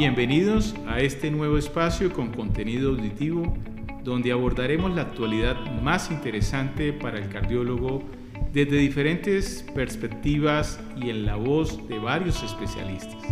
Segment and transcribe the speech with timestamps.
[0.00, 3.54] Bienvenidos a este nuevo espacio con contenido auditivo
[4.02, 8.02] donde abordaremos la actualidad más interesante para el cardiólogo
[8.50, 13.22] desde diferentes perspectivas y en la voz de varios especialistas.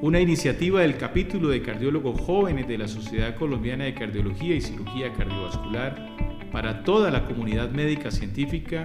[0.00, 5.12] Una iniciativa del capítulo de cardiólogos jóvenes de la Sociedad Colombiana de Cardiología y Cirugía
[5.12, 5.96] Cardiovascular
[6.52, 8.84] para toda la comunidad médica científica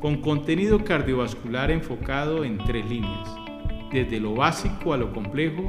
[0.00, 3.28] con contenido cardiovascular enfocado en tres líneas,
[3.92, 5.68] desde lo básico a lo complejo,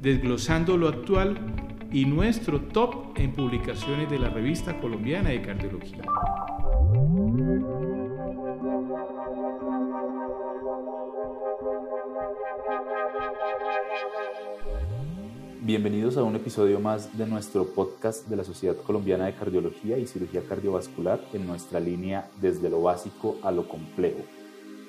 [0.00, 1.38] desglosando lo actual
[1.92, 6.02] y nuestro top en publicaciones de la revista colombiana de cardiología.
[15.60, 20.06] Bienvenidos a un episodio más de nuestro podcast de la Sociedad Colombiana de Cardiología y
[20.06, 24.37] Cirugía Cardiovascular en nuestra línea desde lo básico a lo complejo.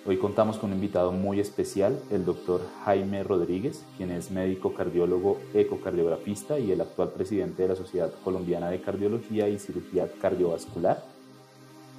[0.06, 5.40] Hoy contamos con un invitado muy especial, el doctor Jaime Rodríguez, quien es médico cardiólogo
[5.54, 11.04] ecocardiografista y el actual presidente de la Sociedad Colombiana de Cardiología y Cirugía Cardiovascular.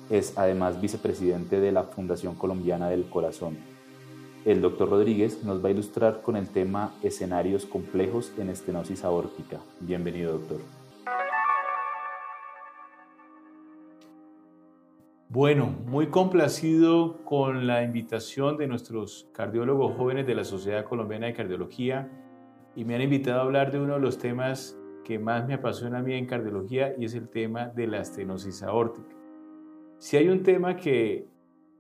[0.09, 3.59] Es además vicepresidente de la Fundación Colombiana del Corazón.
[4.47, 9.61] El doctor Rodríguez nos va a ilustrar con el tema escenarios complejos en estenosis aórtica.
[9.81, 10.80] Bienvenido, doctor.
[15.33, 21.35] Bueno, muy complacido con la invitación de nuestros cardiólogos jóvenes de la Sociedad Colombiana de
[21.35, 22.11] Cardiología
[22.75, 25.99] y me han invitado a hablar de uno de los temas que más me apasiona
[25.99, 29.15] a mí en cardiología y es el tema de la estenosis aórtica.
[29.99, 31.29] Si hay un tema que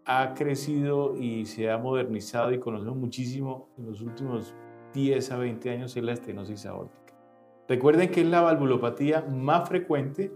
[0.04, 4.54] ha crecido y se ha modernizado y conocemos muchísimo en los últimos
[4.94, 7.18] 10 a 20 años es la estenosis aórtica.
[7.66, 10.30] Recuerden que es la valvulopatía más frecuente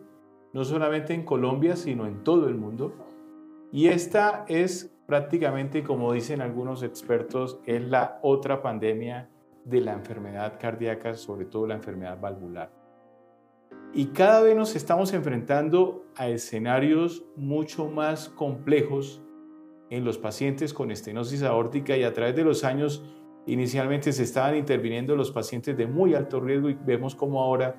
[0.54, 2.94] no solamente en Colombia, sino en todo el mundo.
[3.72, 9.28] Y esta es prácticamente, como dicen algunos expertos, es la otra pandemia
[9.64, 12.70] de la enfermedad cardíaca, sobre todo la enfermedad valvular.
[13.92, 19.22] Y cada vez nos estamos enfrentando a escenarios mucho más complejos
[19.90, 23.04] en los pacientes con estenosis aórtica y a través de los años
[23.46, 27.76] inicialmente se estaban interviniendo los pacientes de muy alto riesgo y vemos como ahora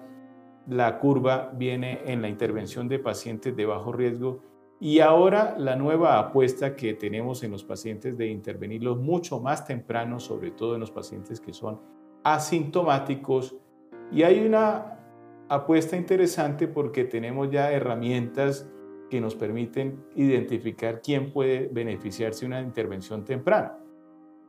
[0.68, 4.42] la curva viene en la intervención de pacientes de bajo riesgo
[4.80, 10.20] y ahora la nueva apuesta que tenemos en los pacientes de intervenirlos mucho más temprano,
[10.20, 11.80] sobre todo en los pacientes que son
[12.24, 13.56] asintomáticos.
[14.12, 15.00] Y hay una
[15.48, 18.70] apuesta interesante porque tenemos ya herramientas
[19.10, 23.78] que nos permiten identificar quién puede beneficiarse de una intervención temprana.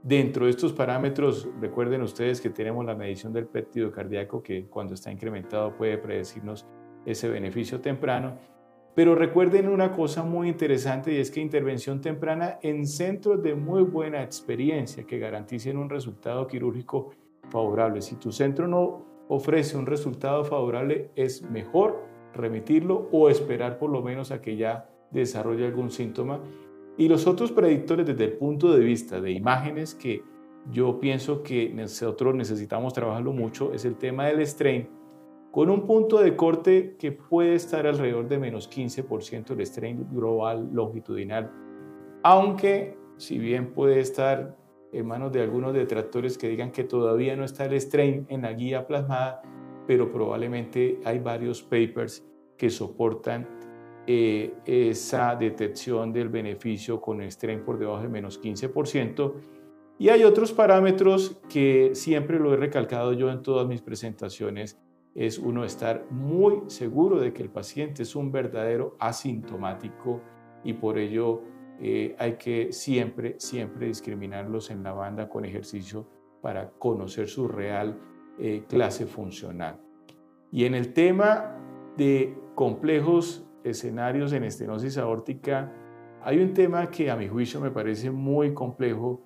[0.03, 4.95] Dentro de estos parámetros, recuerden ustedes que tenemos la medición del péptido cardíaco que cuando
[4.95, 6.67] está incrementado puede predecirnos
[7.05, 8.39] ese beneficio temprano.
[8.95, 13.83] Pero recuerden una cosa muy interesante y es que intervención temprana en centros de muy
[13.83, 17.11] buena experiencia que garanticen un resultado quirúrgico
[17.51, 18.01] favorable.
[18.01, 22.03] Si tu centro no ofrece un resultado favorable, es mejor
[22.33, 26.41] remitirlo o esperar por lo menos a que ya desarrolle algún síntoma
[26.99, 30.23] y los otros predictores desde el punto de vista de imágenes que
[30.71, 34.89] yo pienso que nosotros necesitamos trabajarlo mucho es el tema del strain
[35.57, 40.69] con un punto de corte que puede estar alrededor de menos 15% del strain global
[40.71, 41.51] longitudinal,
[42.23, 44.55] aunque si bien puede estar
[44.93, 48.53] en manos de algunos detractores que digan que todavía no está el strain en la
[48.53, 49.41] guía plasmada,
[49.87, 52.27] pero probablemente hay varios papers
[52.59, 53.49] que soportan
[54.07, 59.35] eh, esa detección del beneficio con strain por debajo de menos 15%.
[59.99, 64.79] Y hay otros parámetros que siempre lo he recalcado yo en todas mis presentaciones,
[65.17, 70.21] es uno estar muy seguro de que el paciente es un verdadero asintomático
[70.63, 71.43] y por ello
[71.81, 76.07] eh, hay que siempre, siempre discriminarlos en la banda con ejercicio
[76.43, 77.99] para conocer su real
[78.39, 79.81] eh, clase funcional.
[80.53, 81.57] Y en el tema
[81.97, 85.73] de complejos escenarios en estenosis aórtica,
[86.23, 89.21] hay un tema que a mi juicio me parece muy complejo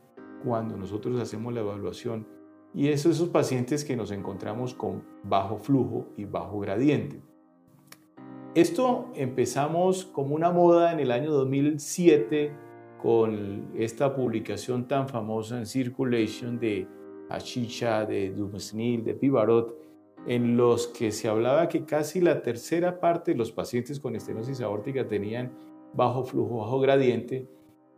[0.44, 2.26] cuando nosotros hacemos la evaluación
[2.74, 7.20] y es esos pacientes que nos encontramos con bajo flujo y bajo gradiente.
[8.54, 12.52] Esto empezamos como una moda en el año 2007
[13.00, 16.86] con esta publicación tan famosa en Circulation de
[17.28, 19.76] Achicha, de Dumesnil, de Pivarot,
[20.26, 24.60] en los que se hablaba que casi la tercera parte de los pacientes con estenosis
[24.60, 25.52] aórtica tenían
[25.94, 27.48] bajo flujo, bajo gradiente,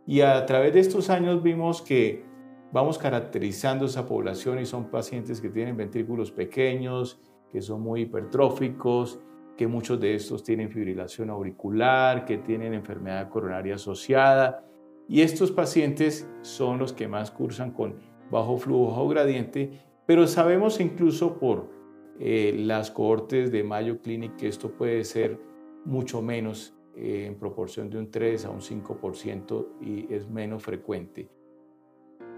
[0.05, 2.25] y a través de estos años vimos que
[2.71, 7.21] vamos caracterizando esa población y son pacientes que tienen ventrículos pequeños,
[7.51, 9.19] que son muy hipertróficos,
[9.55, 14.65] que muchos de estos tienen fibrilación auricular, que tienen enfermedad coronaria asociada,
[15.07, 17.99] y estos pacientes son los que más cursan con
[18.31, 21.69] bajo flujo, bajo gradiente, Pero sabemos incluso por
[22.19, 25.39] eh, las cohortes de Mayo Clinic que esto puede ser
[25.85, 31.27] mucho menos eh, en proporción de un 3 a un 5% y es menos frecuente.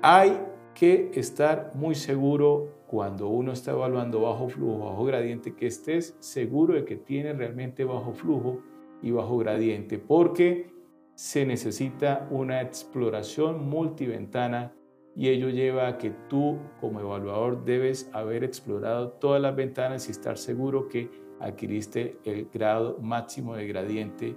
[0.02, 0.40] Hay
[0.74, 6.76] que estar muy seguro cuando uno está evaluando bajo flujo, bajo gradiente, que estés seguro
[6.76, 8.62] de que tiene realmente bajo flujo
[9.02, 10.74] y bajo gradiente, porque
[11.16, 14.74] se necesita una exploración multiventana
[15.16, 20.12] y ello lleva a que tú como evaluador debes haber explorado todas las ventanas y
[20.12, 21.10] estar seguro que
[21.40, 24.36] adquiriste el grado máximo de gradiente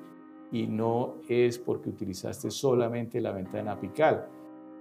[0.52, 4.28] y no es porque utilizaste solamente la ventana apical.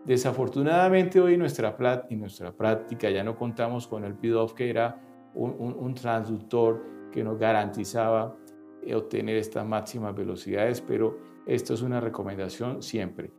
[0.05, 1.75] Desafortunadamente hoy nuestra,
[2.09, 5.01] en nuestra práctica ya no contamos con el PIDOF que era
[5.33, 8.35] un, transductor que nos garantizaba
[8.83, 13.31] eh, obtener estas máximas velocidades, pero esto es una recomendación siempre.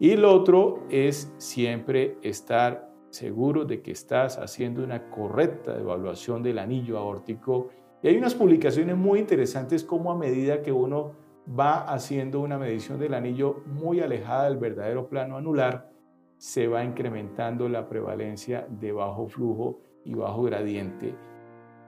[0.00, 6.58] Y lo otro es siempre estar seguro de que estás haciendo una correcta evaluación del
[6.58, 7.68] anillo aórtico.
[8.02, 11.12] Y hay unas publicaciones muy interesantes como a medida que uno
[11.58, 15.90] va haciendo una medición del anillo muy alejada del verdadero plano anular,
[16.36, 21.16] se va incrementando la prevalencia de bajo flujo y bajo gradiente.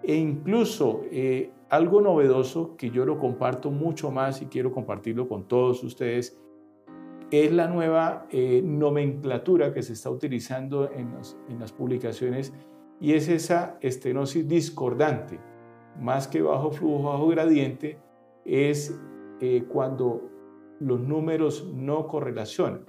[0.03, 5.47] E incluso eh, algo novedoso que yo lo comparto mucho más y quiero compartirlo con
[5.47, 6.41] todos ustedes
[7.31, 11.15] es la nueva eh, nomenclatura que se está utilizando en,
[11.59, 12.53] las publicaciones
[13.01, 15.41] y es esa estenosis discordante.
[16.01, 17.99] Más que bajo flujo, bajo gradiente,
[18.45, 18.99] es
[19.41, 20.29] eh, cuando
[20.81, 22.85] los números no correlacionan.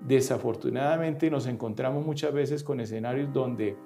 [0.00, 3.76] Desafortunadamente nos encontramos muchas veces con escenarios donde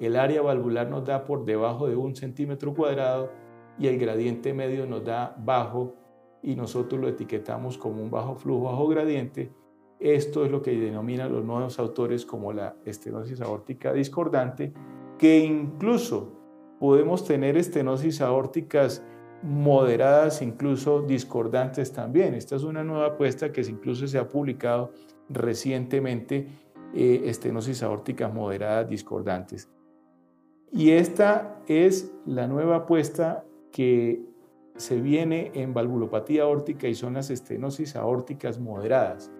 [0.00, 3.30] el área valvular nos da por debajo de un centímetro cuadrado
[3.78, 5.94] y el gradiente medio nos da bajo
[6.42, 9.52] y nosotros lo etiquetamos como un bajo flujo, bajo gradiente.
[10.00, 14.72] Esto es lo que denominan los nuevos autores como la estenosis aórtica discordante,
[15.18, 16.32] que incluso
[16.78, 19.02] podemos tener estenosis aórticas
[19.42, 22.34] moderadas, incluso discordantes también.
[22.34, 24.92] Esta es una nueva apuesta que incluso se ha publicado
[25.28, 26.48] recientemente,
[26.94, 29.68] eh, estenosis aórticas moderadas discordantes.
[30.72, 34.22] Y esta es la nueva apuesta que
[34.78, 39.30] se viene en valvulopatía aórtica y son las estenosis aórticas moderadas.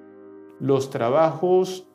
[0.61, 1.88] Los trabajos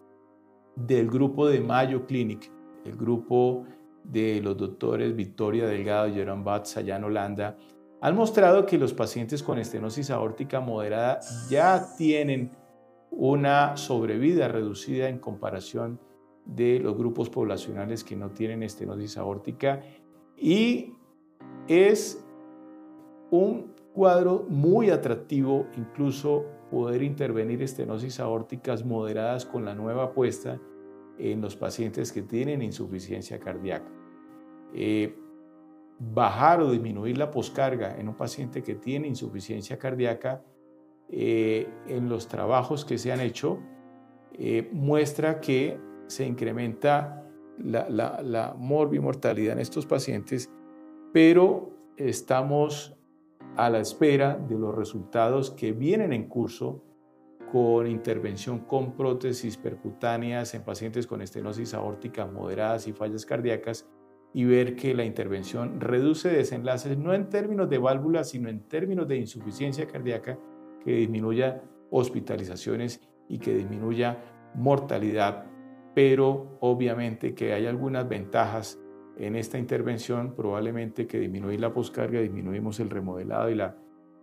[0.75, 2.49] del grupo de Mayo Clinic,
[2.85, 3.65] el grupo
[4.03, 7.57] de los doctores Victoria Delgado Jerome Batz allá en Holanda,
[8.01, 11.19] han mostrado que los pacientes con estenosis aórtica moderada
[11.49, 12.51] ya tienen
[13.11, 15.99] una sobrevida reducida en comparación
[16.45, 19.81] de los grupos poblacionales que no tienen estenosis aórtica
[20.37, 20.93] y
[21.67, 22.22] es
[23.33, 30.61] un cuadro muy atractivo incluso poder intervenir estenosis aórticas moderadas con la nueva apuesta
[31.17, 33.91] en los pacientes que tienen insuficiencia cardíaca.
[34.75, 35.17] Eh,
[35.97, 40.43] bajar o disminuir la poscarga en un paciente que tiene insuficiencia cardíaca
[41.09, 43.59] eh, en los trabajos que se han hecho
[44.33, 47.27] eh, muestra que se incrementa
[47.57, 50.51] la, la, la morbimortalidad en estos pacientes,
[51.11, 52.95] pero estamos
[53.55, 56.83] a la espera de los resultados que vienen en curso
[57.51, 63.87] con intervención con prótesis percutáneas en pacientes con estenosis aórtica moderadas y fallas cardíacas
[64.33, 69.07] y ver que la intervención reduce desenlaces no en términos de válvulas, sino en términos
[69.07, 70.39] de insuficiencia cardíaca,
[70.83, 74.17] que disminuya hospitalizaciones y que disminuya
[74.55, 75.45] mortalidad,
[75.93, 78.79] pero obviamente que hay algunas ventajas
[79.17, 83.75] en esta intervención, probablemente que disminuir la poscarga, disminuimos el remodelado y la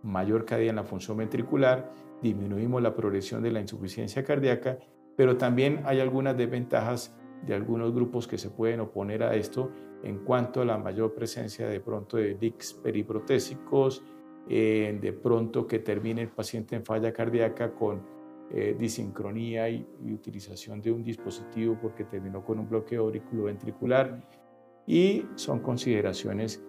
[0.03, 4.77] mayor caída en la función ventricular, disminuimos la progresión de la insuficiencia cardíaca,
[5.15, 9.71] pero también hay algunas desventajas de algunos grupos que se pueden oponer a esto
[10.03, 14.03] en cuanto a la mayor presencia de pronto de dics periprotésicos,
[14.49, 18.01] eh, de pronto que termine el paciente en falla cardíaca con
[18.53, 24.19] eh, disincronía y, utilización de un dispositivo porque terminó con un bloqueo auriculoventricular
[24.87, 26.63] y son consideraciones,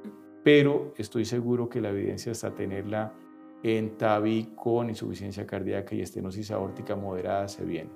[0.44, 3.14] pero estoy seguro que la evidencia hasta tenerla
[3.62, 7.90] en TAVI con insuficiencia cardíaca y estenosis aórtica moderada se viene.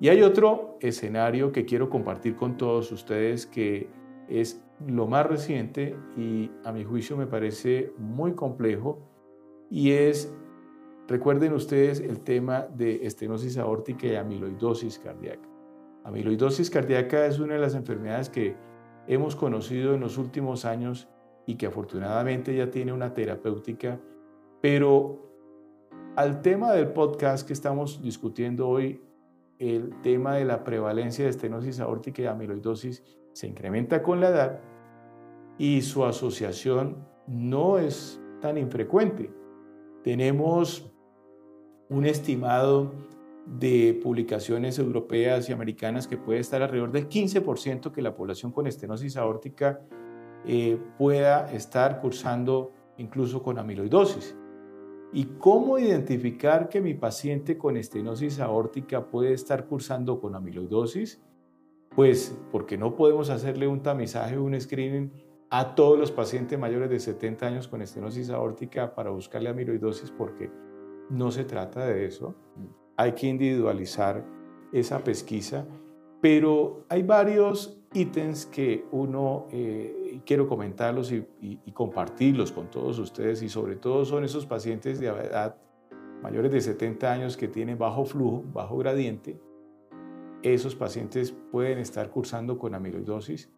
[0.00, 3.88] Y hay otro escenario que quiero compartir con todos ustedes que
[4.28, 8.98] es lo más reciente y a mi juicio me parece muy complejo
[9.70, 10.34] y es,
[11.06, 15.48] recuerden ustedes el tema de estenosis aórtica y amiloidosis cardíaca.
[16.04, 18.56] Amiloidosis cardíaca es una de las enfermedades que
[19.06, 21.08] hemos conocido en los últimos años
[21.46, 24.00] y que afortunadamente ya tiene una terapéutica,
[24.60, 25.24] pero
[26.16, 29.02] al tema del podcast que estamos discutiendo hoy,
[29.58, 34.60] el tema de la prevalencia de estenosis aórtica y amiloidosis, se incrementa con la edad
[35.58, 39.30] y su asociación no es tan infrecuente.
[40.02, 40.90] Tenemos
[41.88, 42.92] un estimado
[43.46, 48.66] de publicaciones europeas y americanas que puede estar alrededor del 15% que la población con
[48.66, 49.80] estenosis aórtica
[50.46, 54.36] eh, pueda estar cursando incluso con amiloidosis.
[55.12, 61.22] ¿Y cómo identificar que mi paciente con estenosis aórtica puede estar cursando con amiloidosis?
[61.94, 65.12] Pues porque no podemos hacerle un tamizaje un screening
[65.50, 70.50] a todos los pacientes mayores de 70 años con estenosis aórtica para buscarle amiloidosis porque
[71.10, 72.34] no se trata de eso.
[72.96, 74.24] Hay que individualizar
[74.72, 75.66] esa pesquisa,
[76.20, 83.42] pero hay varios ítems que uno, eh, quiero comentarlos y, y, compartirlos con todos ustedes
[83.42, 85.56] y sobre todo son esos pacientes de edad
[86.22, 89.38] mayores de 70 años que tienen bajo flujo, bajo gradiente.
[90.42, 93.50] Esos pacientes pueden estar cursando con amiloidosis.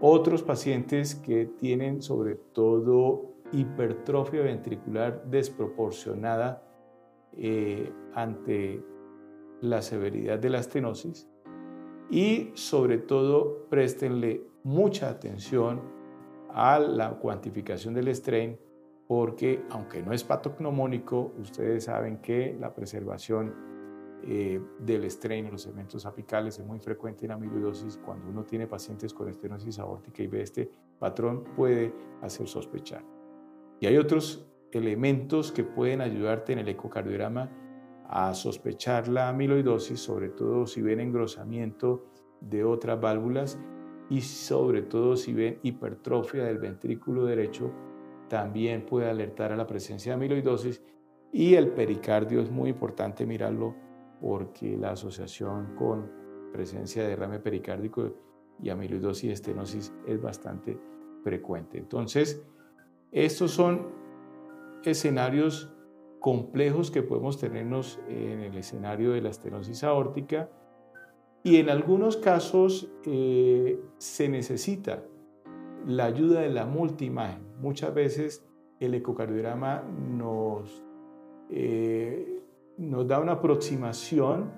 [0.00, 6.67] Otros pacientes que tienen sobre todo hipertrofia ventricular desproporcionada
[7.36, 8.84] eh, ante
[9.60, 11.28] la severidad de la estenosis
[12.10, 15.80] y sobre todo préstenle mucha atención
[16.50, 18.58] a la cuantificación del strain
[19.06, 23.54] porque aunque no es patognomónico, ustedes saben que la preservación
[24.22, 27.98] eh, del strain en los segmentos apicales es muy frecuente en amiloidosis.
[28.04, 33.02] Cuando uno tiene pacientes con estenosis aórtica y ve este patrón, puede hacer sospechar.
[33.80, 37.50] Y hay otros elementos que pueden ayudarte en el ecocardiograma
[38.08, 42.06] a sospechar la amiloidosis, sobre todo si ven engrosamiento
[42.40, 43.58] de otras válvulas
[44.08, 47.70] y sobre todo si ven hipertrofia del ventrículo derecho,
[48.28, 50.82] también puede alertar a la presencia de amiloidosis
[51.32, 53.74] y el pericardio es muy importante mirarlo
[54.20, 56.10] porque la asociación con
[56.52, 58.14] presencia de derrame pericárdico
[58.62, 60.78] y amiloidosis y estenosis es bastante
[61.22, 61.78] frecuente.
[61.78, 62.42] Entonces,
[63.12, 63.86] estos son
[64.84, 65.72] escenarios
[66.20, 70.50] complejos que podemos tenernos en el escenario de la estenosis aórtica
[71.42, 75.04] y en algunos casos eh, se necesita
[75.86, 77.46] la ayuda de la multiimagen.
[77.60, 78.44] Muchas veces
[78.80, 80.82] el ecocardiograma nos,
[81.50, 82.42] eh,
[82.76, 84.52] nos da una aproximación,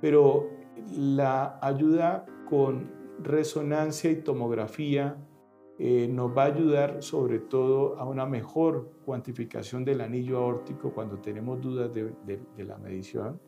[0.00, 0.50] pero
[0.92, 5.16] la ayuda con resonancia y tomografía
[5.82, 11.20] eh, nos va a ayudar sobre todo a una mejor cuantificación del anillo aórtico cuando
[11.20, 12.12] tenemos dudas de,
[12.58, 13.40] la medición.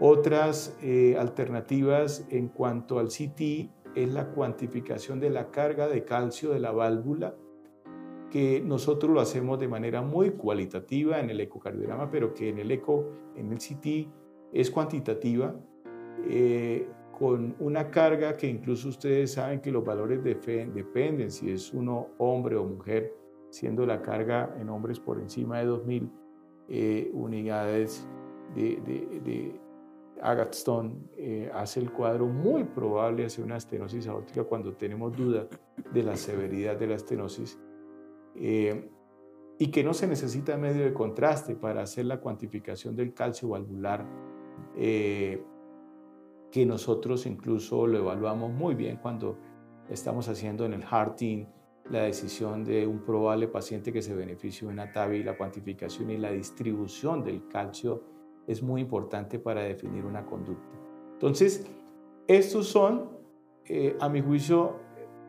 [0.00, 6.50] Otras eh, alternativas en cuanto al CT es la cuantificación de la carga de calcio
[6.50, 7.36] de la válvula,
[8.32, 12.72] que nosotros lo hacemos de manera muy cualitativa en el ecocardiograma, pero que en el
[12.72, 14.08] eco, en el CT,
[14.52, 15.54] es cuantitativa.
[16.28, 22.10] Eh, con una carga que incluso ustedes saben que los valores dependen si es uno
[22.18, 23.12] hombre o mujer,
[23.50, 26.10] siendo la carga en hombres por encima de 2.000
[26.68, 28.06] eh, unidades
[28.54, 29.60] de, de, de
[30.22, 35.48] Agatston, eh, hace el cuadro muy probable hacia una estenosis aórtica cuando tenemos duda
[35.92, 37.58] de la severidad de la estenosis.
[38.36, 38.90] Eh,
[39.58, 44.06] y que no se necesita medio de contraste para hacer la cuantificación del calcio valvular
[46.50, 49.38] que nosotros incluso lo evaluamos muy bien cuando
[49.88, 51.46] estamos haciendo en el Hearting
[51.90, 56.18] la decisión de un probable paciente que se beneficie de una TAVI, la cuantificación y
[56.18, 58.02] la distribución del calcio
[58.46, 60.76] es muy importante para definir una conducta.
[61.14, 61.66] Entonces,
[62.26, 63.10] estos son,
[63.64, 64.76] eh, a mi juicio,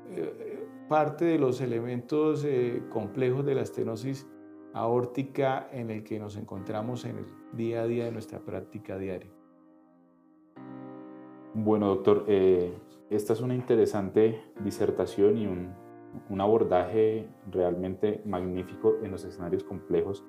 [0.09, 4.27] eh, parte de los elementos eh, complejos de la estenosis
[4.73, 9.31] aórtica en el que nos encontramos en el día a día de nuestra práctica diaria.
[11.55, 12.71] Bueno, doctor, eh,
[13.09, 15.89] esta es una interesante disertación y un,
[16.39, 20.23] abordaje realmente magnífico en los escenarios complejos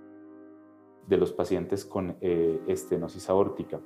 [1.07, 3.81] de los pacientes con eh, estenosis aórtica.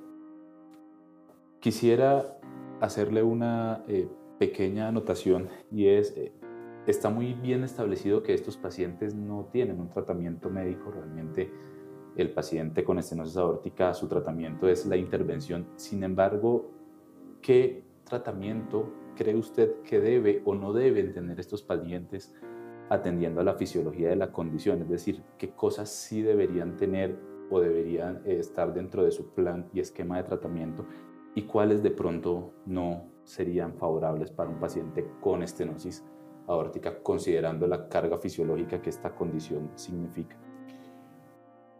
[1.59, 2.37] Quisiera
[2.81, 4.07] hacerle una eh,
[4.39, 6.15] pequeña anotación y es,
[6.87, 11.51] está muy bien establecido que estos pacientes no tienen un tratamiento médico, realmente
[12.15, 16.74] el paciente con estenosis aórtica, su tratamiento es la intervención, sin embargo,
[17.45, 22.33] ¿Qué tratamiento cree usted que debe o no deben tener estos pacientes
[22.89, 24.81] atendiendo a la fisiología de la condición?
[24.81, 27.15] Es decir, ¿qué cosas sí deberían tener
[27.51, 30.87] o deberían eh, estar dentro de su plan y esquema de tratamiento
[31.35, 36.03] y cuáles de pronto no serían favorables para un paciente con estenosis
[36.47, 40.35] aórtica, considerando la carga fisiológica que esta condición significa?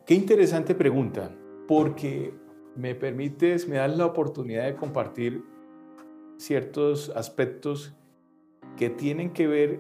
[0.06, 1.36] Qué interesante pregunta,
[1.68, 2.36] porque
[2.76, 5.55] me permites, me das la oportunidad de compartir
[6.38, 7.94] ciertos aspectos
[8.78, 9.80] que tienen que ver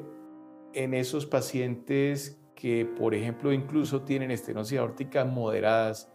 [0.74, 6.12] en esos pacientes que, por ejemplo, incluso tienen estenosis aórtica moderadas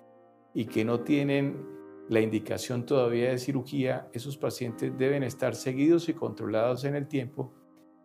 [0.55, 1.67] y que no tienen
[2.09, 7.55] la indicación todavía de cirugía, esos pacientes deben estar seguidos y controlados en el tiempo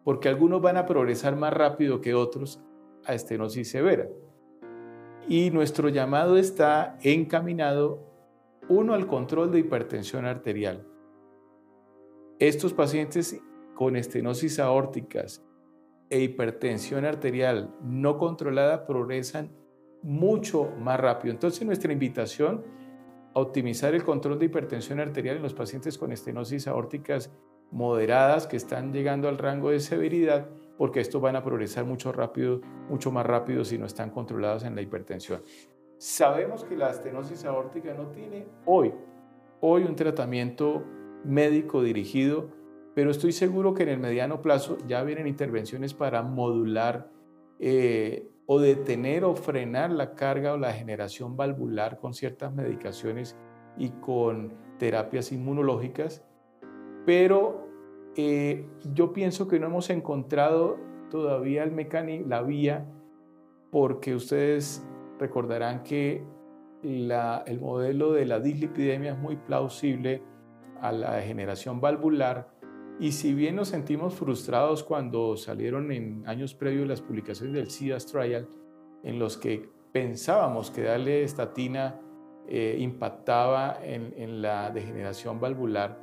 [0.05, 2.61] porque algunos van a progresar más rápido que otros
[3.05, 4.07] a estenosis severa.
[5.27, 8.07] Y nuestro llamado está encaminado,
[8.69, 10.87] uno, al control de hipertensión arterial.
[12.39, 13.41] Estos pacientes
[13.75, 15.41] con estenosis aórticas
[16.09, 19.51] e hipertensión arterial no controlada progresan
[20.03, 21.33] mucho más rápido.
[21.33, 22.65] Entonces nuestra invitación
[23.33, 27.31] a optimizar el control de hipertensión arterial en los pacientes con estenosis aórticas
[27.71, 32.59] moderadas que están llegando al rango de severidad, porque estos van a progresar mucho rápido,
[32.89, 35.41] mucho más rápido si no están controlados en la hipertensión.
[35.97, 38.93] Sabemos que la estenosis aórtica no tiene hoy,
[39.61, 40.83] hoy un tratamiento
[41.25, 42.49] médico dirigido,
[42.93, 47.09] pero estoy seguro que en el mediano plazo ya vienen intervenciones para modular
[47.59, 53.37] eh, o detener o frenar la carga o la generación valvular con ciertas medicaciones
[53.77, 56.23] y con terapias inmunológicas.
[57.05, 57.67] Pero
[58.15, 60.77] eh, yo pienso que no hemos encontrado
[61.09, 62.85] todavía el la vía,
[63.71, 64.85] porque ustedes
[65.19, 66.23] recordarán que
[66.83, 70.21] el modelo de la dislipidemia es muy plausible
[70.87, 72.49] a la degeneración valvular.
[72.99, 78.05] Y si bien nos sentimos frustrados cuando salieron en años previos las publicaciones del SIDAS
[78.05, 78.47] Trial,
[79.03, 81.99] en los que pensábamos que darle estatina
[82.47, 85.99] eh, impactaba en la degeneración valvular,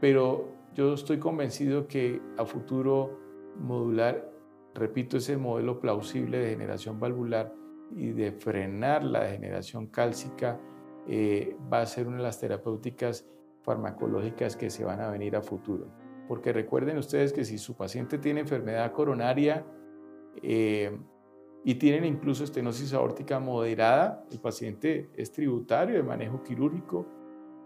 [0.00, 3.20] pero yo estoy convencido que a futuro
[3.58, 4.32] modular,
[4.74, 7.52] repito, ese modelo plausible de generación valvular
[7.94, 10.58] y de frenar la degeneración cálcica
[11.08, 13.26] eh, va a ser una de las terapéuticas
[13.62, 15.86] farmacológicas que se van a venir a futuro.
[16.28, 19.64] Porque recuerden ustedes que si su paciente tiene enfermedad coronaria
[20.42, 20.96] eh,
[21.64, 27.06] y tienen incluso estenosis aórtica moderada, el paciente es tributario de manejo quirúrgico,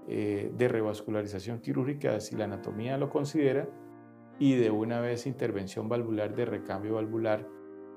[0.08, 3.68] eh, de revascularización quirúrgica si la anatomía lo considera
[4.38, 7.48] y de una vez intervención valvular de recambio valvular,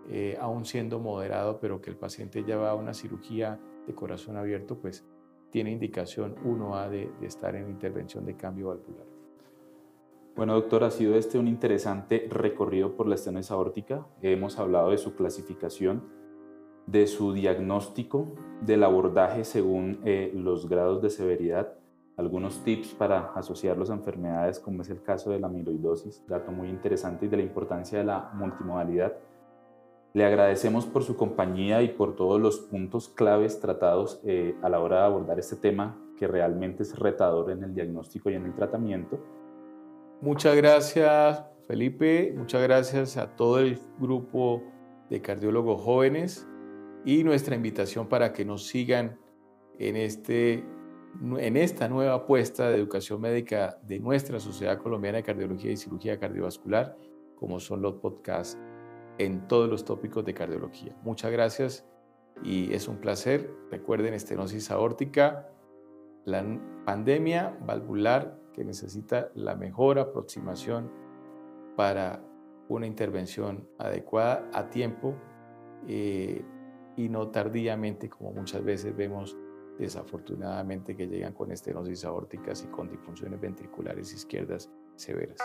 [0.09, 4.37] eh, aún siendo moderado, pero que el paciente ya va a una cirugía de corazón
[4.37, 5.05] abierto, pues
[5.51, 9.05] tiene indicación 1A de, de estar en intervención de cambio valvular.
[10.35, 14.05] Bueno, doctor, ha sido este un interesante recorrido por la estenosis aórtica.
[14.21, 16.03] Hemos hablado de su clasificación,
[16.87, 21.79] de su diagnóstico, del abordaje según eh, los grados de severidad
[22.19, 26.67] algunos tips para asociarlos a enfermedades como es el caso de la amiloidosis, dato muy
[26.67, 29.13] interesante y de la importancia de la multimodalidad.
[30.13, 34.79] Le agradecemos por su compañía y por todos los puntos claves tratados eh, a la
[34.79, 38.55] hora de abordar este tema que realmente es retador en el diagnóstico y en el
[38.55, 39.19] tratamiento.
[40.21, 44.63] Muchas gracias Felipe, muchas gracias a todo el grupo
[45.09, 46.47] de cardiólogos jóvenes
[47.05, 49.19] y nuestra invitación para que nos sigan
[49.77, 50.65] en este
[51.37, 56.19] en esta nueva apuesta de educación médica de nuestra Sociedad Colombiana de Cardiología y Cirugía
[56.19, 56.97] Cardiovascular,
[57.35, 58.59] como son los podcasts
[59.19, 60.95] en todos los tópicos de cardiología.
[61.03, 61.85] Muchas gracias
[62.41, 63.53] y es un placer.
[63.69, 65.49] Recuerden estenosis aórtica,
[66.25, 66.43] la
[66.85, 70.91] pandemia valvular que necesita la mejor aproximación
[71.75, 72.23] para
[72.69, 75.15] una intervención adecuada a tiempo
[75.87, 76.43] eh,
[76.95, 79.37] y no tardíamente como muchas veces vemos
[79.77, 85.39] desafortunadamente que llegan con estenosis aórticas y con disfunciones ventriculares izquierdas severas.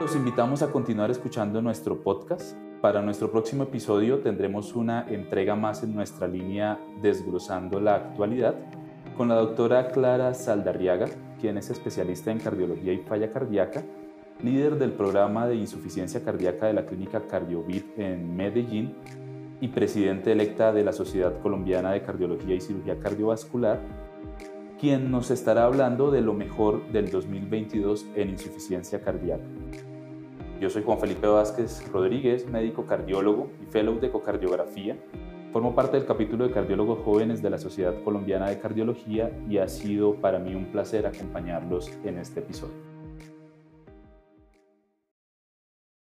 [0.00, 2.56] Los invitamos a continuar escuchando nuestro podcast.
[2.80, 8.54] Para nuestro próximo episodio tendremos una entrega más en nuestra línea Desglosando la actualidad
[9.16, 11.08] con la doctora Clara Saldarriaga,
[11.40, 13.82] quien es especialista en cardiología y falla cardíaca,
[14.44, 18.94] líder del programa de insuficiencia cardíaca de la clínica Cardiovit en Medellín
[19.60, 23.80] y presidente electa de la Sociedad Colombiana de Cardiología y Cirugía Cardiovascular,
[24.80, 29.42] quien nos estará hablando de lo mejor del 2022 en insuficiencia cardíaca.
[30.60, 34.96] Yo soy Juan Felipe Vázquez Rodríguez, médico cardiólogo y fellow de ecocardiografía.
[35.52, 39.68] Formo parte del capítulo de cardiólogos jóvenes de la Sociedad Colombiana de Cardiología y ha
[39.68, 42.87] sido para mí un placer acompañarlos en este episodio.